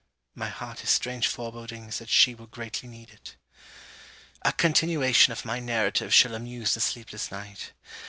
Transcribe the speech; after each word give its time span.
my 0.33 0.49
heart 0.49 0.79
has 0.79 0.89
strange 0.89 1.27
forebodings 1.27 1.99
that 1.99 2.09
she 2.09 2.33
will 2.33 2.47
greatly 2.47 2.89
need 2.89 3.11
it. 3.11 3.35
A 4.41 4.51
continuation 4.51 5.31
of 5.31 5.45
my 5.45 5.59
narrative 5.59 6.11
shall 6.11 6.33
amuse 6.33 6.73
the 6.73 6.81
sleepless 6.81 7.29
night. 7.31 7.73